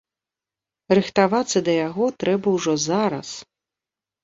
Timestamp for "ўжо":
2.57-2.73